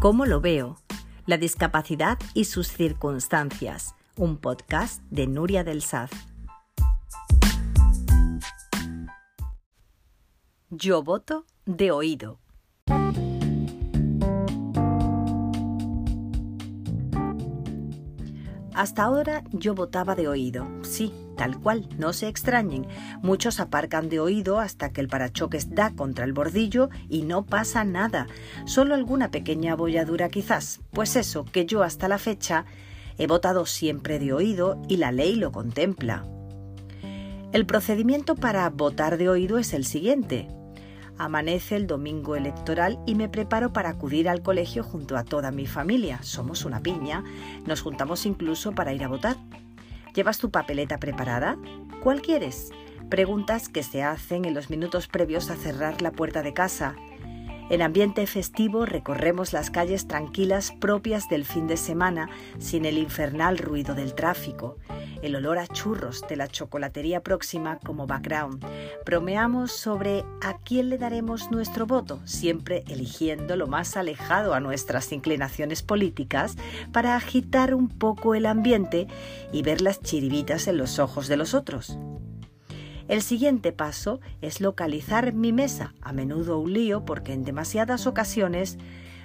[0.00, 0.76] ¿Cómo lo veo?
[1.26, 3.96] La discapacidad y sus circunstancias.
[4.16, 6.12] Un podcast de Nuria del Saz.
[10.70, 12.38] Yo voto de oído.
[18.78, 22.86] Hasta ahora yo votaba de oído, sí, tal cual, no se extrañen.
[23.22, 27.82] Muchos aparcan de oído hasta que el parachoques da contra el bordillo y no pasa
[27.82, 28.28] nada,
[28.66, 30.78] solo alguna pequeña bolladura quizás.
[30.92, 32.66] Pues eso, que yo hasta la fecha
[33.18, 36.24] he votado siempre de oído y la ley lo contempla.
[37.52, 40.46] El procedimiento para votar de oído es el siguiente.
[41.18, 45.66] Amanece el domingo electoral y me preparo para acudir al colegio junto a toda mi
[45.66, 46.22] familia.
[46.22, 47.24] Somos una piña,
[47.66, 49.36] nos juntamos incluso para ir a votar.
[50.14, 51.58] ¿Llevas tu papeleta preparada?
[52.02, 52.70] ¿Cuál quieres?
[53.10, 56.94] Preguntas que se hacen en los minutos previos a cerrar la puerta de casa.
[57.68, 63.58] En ambiente festivo recorremos las calles tranquilas propias del fin de semana sin el infernal
[63.58, 64.76] ruido del tráfico
[65.22, 68.64] el olor a churros de la chocolatería próxima como background.
[69.04, 75.12] Bromeamos sobre a quién le daremos nuestro voto, siempre eligiendo lo más alejado a nuestras
[75.12, 76.56] inclinaciones políticas
[76.92, 79.06] para agitar un poco el ambiente
[79.52, 81.98] y ver las chiribitas en los ojos de los otros.
[83.08, 88.76] El siguiente paso es localizar mi mesa, a menudo un lío porque en demasiadas ocasiones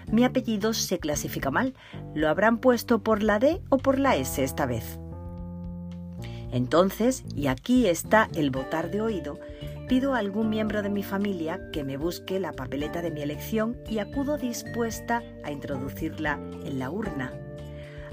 [0.09, 1.73] mi apellido se clasifica mal.
[2.15, 4.99] ¿Lo habrán puesto por la D o por la S esta vez?
[6.53, 9.39] Entonces, y aquí está el votar de oído,
[9.89, 13.75] pido a algún miembro de mi familia que me busque la papeleta de mi elección
[13.89, 17.33] y acudo dispuesta a introducirla en la urna.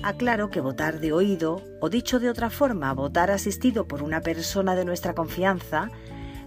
[0.03, 4.75] Aclaro que votar de oído, o dicho de otra forma, votar asistido por una persona
[4.75, 5.91] de nuestra confianza,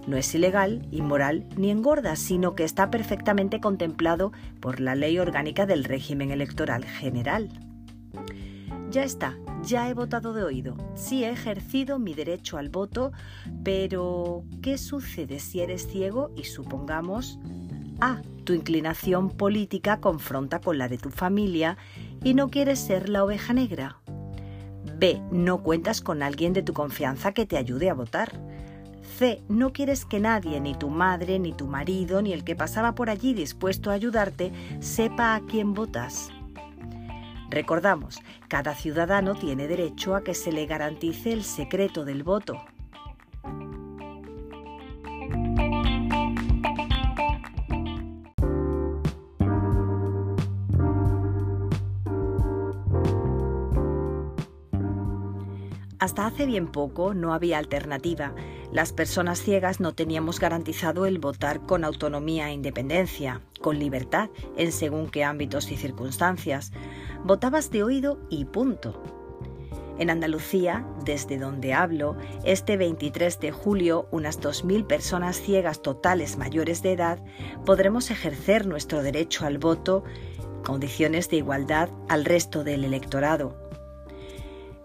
[0.08, 5.64] no es ilegal, inmoral ni engorda, sino que está perfectamente contemplado por la ley orgánica
[5.64, 7.48] del régimen electoral general.
[8.94, 10.76] Ya está, ya he votado de oído.
[10.94, 13.10] Sí he ejercido mi derecho al voto,
[13.64, 17.40] pero ¿qué sucede si eres ciego y supongamos
[18.00, 18.22] A.
[18.44, 21.76] Tu inclinación política confronta con la de tu familia
[22.22, 23.98] y no quieres ser la oveja negra.
[24.96, 25.20] B.
[25.32, 28.30] No cuentas con alguien de tu confianza que te ayude a votar.
[29.18, 29.42] C.
[29.48, 33.10] No quieres que nadie, ni tu madre, ni tu marido, ni el que pasaba por
[33.10, 36.30] allí dispuesto a ayudarte, sepa a quién votas.
[37.54, 42.58] Recordamos, cada ciudadano tiene derecho a que se le garantice el secreto del voto.
[56.00, 58.34] Hasta hace bien poco no había alternativa.
[58.72, 64.72] Las personas ciegas no teníamos garantizado el votar con autonomía e independencia, con libertad, en
[64.72, 66.72] según qué ámbitos y circunstancias.
[67.24, 69.02] Votabas de oído y punto.
[69.98, 76.82] En Andalucía, desde donde hablo, este 23 de julio, unas 2.000 personas ciegas totales mayores
[76.82, 77.24] de edad
[77.64, 80.04] podremos ejercer nuestro derecho al voto,
[80.66, 83.56] condiciones de igualdad al resto del electorado.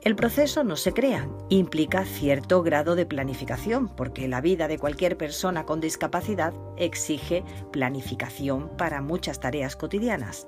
[0.02, 5.18] El proceso no se crea, implica cierto grado de planificación, porque la vida de cualquier
[5.18, 10.48] persona con discapacidad exige planificación para muchas tareas cotidianas.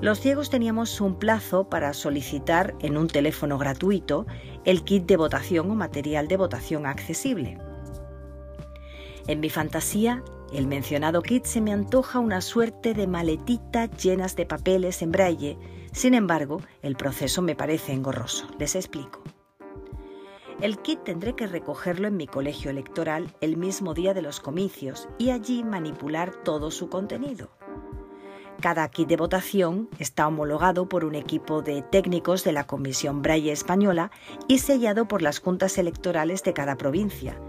[0.00, 4.26] Los ciegos teníamos un plazo para solicitar en un teléfono gratuito
[4.64, 7.58] el kit de votación o material de votación accesible.
[9.26, 10.22] En mi fantasía,
[10.52, 15.58] el mencionado kit se me antoja una suerte de maletita llenas de papeles en braille
[15.92, 18.46] sin embargo, el proceso me parece engorroso.
[18.58, 19.22] Les explico.
[20.60, 25.08] El kit tendré que recogerlo en mi colegio electoral el mismo día de los comicios
[25.18, 27.57] y allí manipular todo su contenido.
[28.60, 33.52] Cada kit de votación está homologado por un equipo de técnicos de la Comisión Braille
[33.52, 34.10] Española
[34.48, 37.40] y sellado por las juntas electorales de cada provincia.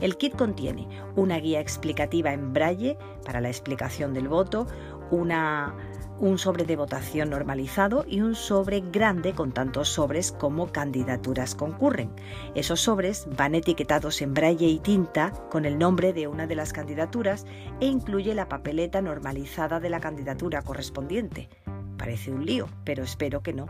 [0.00, 4.66] El kit contiene una guía explicativa en braille para la explicación del voto,
[5.10, 12.10] un sobre de votación normalizado y un sobre grande con tantos sobres como candidaturas concurren.
[12.54, 16.72] Esos sobres van etiquetados en braille y tinta con el nombre de una de las
[16.72, 17.46] candidaturas
[17.80, 21.48] e incluye la papeleta normalizada de la candidatura correspondiente.
[21.96, 23.66] Parece un lío, pero espero que no.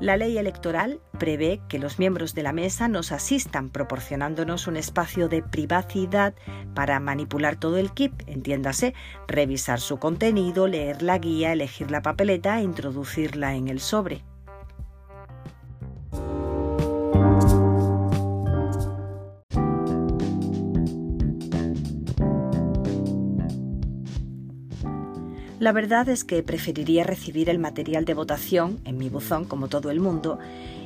[0.00, 5.28] La ley electoral prevé que los miembros de la mesa nos asistan proporcionándonos un espacio
[5.28, 6.34] de privacidad
[6.72, 8.94] para manipular todo el kit, entiéndase,
[9.26, 14.22] revisar su contenido, leer la guía, elegir la papeleta e introducirla en el sobre.
[25.68, 29.90] La verdad es que preferiría recibir el material de votación en mi buzón como todo
[29.90, 30.38] el mundo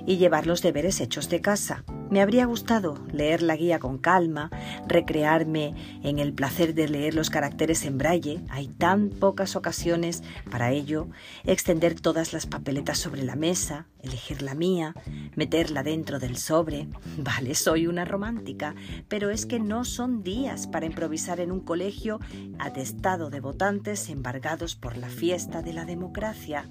[0.08, 1.84] y llevar los deberes hechos de casa.
[2.12, 4.50] Me habría gustado leer la guía con calma,
[4.86, 10.72] recrearme en el placer de leer los caracteres en braille, hay tan pocas ocasiones para
[10.72, 11.08] ello,
[11.44, 14.94] extender todas las papeletas sobre la mesa, elegir la mía,
[15.36, 16.86] meterla dentro del sobre.
[17.16, 18.74] Vale, soy una romántica,
[19.08, 22.20] pero es que no son días para improvisar en un colegio
[22.58, 26.68] atestado de votantes embargados por la fiesta de la democracia.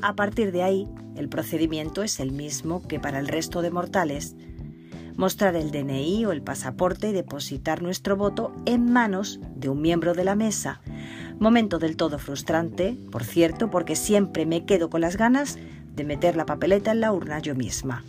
[0.00, 4.36] A partir de ahí, el procedimiento es el mismo que para el resto de mortales.
[5.16, 10.14] Mostrar el DNI o el pasaporte y depositar nuestro voto en manos de un miembro
[10.14, 10.80] de la mesa.
[11.40, 15.58] Momento del todo frustrante, por cierto, porque siempre me quedo con las ganas
[15.94, 18.04] de meter la papeleta en la urna yo misma.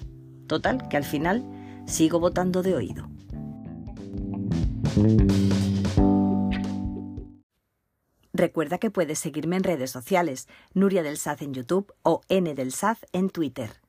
[0.45, 1.43] Total, que al final
[1.85, 3.09] sigo votando de oído.
[8.39, 12.71] Recuerda que puedes seguirme en redes sociales, Nuria del Saz en YouTube o N del
[12.71, 13.81] Saz en Twitter.